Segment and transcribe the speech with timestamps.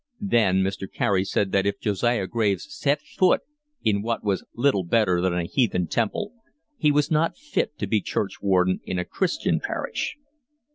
[0.23, 0.91] Then Mr.
[0.91, 3.41] Carey said that if Josiah Graves set foot
[3.83, 6.33] in what was little better than a heathen temple
[6.79, 10.15] he was not fit to be churchwarden in a Christian parish.